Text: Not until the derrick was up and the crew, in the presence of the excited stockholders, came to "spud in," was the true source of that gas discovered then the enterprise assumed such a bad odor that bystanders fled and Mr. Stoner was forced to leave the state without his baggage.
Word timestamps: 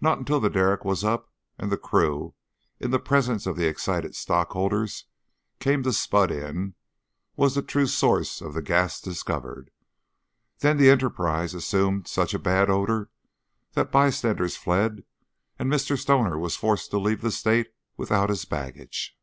Not 0.00 0.18
until 0.18 0.40
the 0.40 0.50
derrick 0.50 0.84
was 0.84 1.04
up 1.04 1.30
and 1.56 1.70
the 1.70 1.76
crew, 1.78 2.34
in 2.80 2.90
the 2.90 2.98
presence 2.98 3.46
of 3.46 3.54
the 3.54 3.68
excited 3.68 4.16
stockholders, 4.16 5.04
came 5.60 5.84
to 5.84 5.92
"spud 5.92 6.32
in," 6.32 6.74
was 7.36 7.54
the 7.54 7.62
true 7.62 7.86
source 7.86 8.40
of 8.40 8.54
that 8.54 8.62
gas 8.62 9.00
discovered 9.00 9.70
then 10.58 10.78
the 10.78 10.90
enterprise 10.90 11.54
assumed 11.54 12.08
such 12.08 12.34
a 12.34 12.40
bad 12.40 12.70
odor 12.70 13.08
that 13.74 13.92
bystanders 13.92 14.56
fled 14.56 15.04
and 15.60 15.70
Mr. 15.70 15.96
Stoner 15.96 16.36
was 16.40 16.56
forced 16.56 16.90
to 16.90 16.98
leave 16.98 17.20
the 17.20 17.30
state 17.30 17.68
without 17.96 18.30
his 18.30 18.44
baggage. 18.44 19.16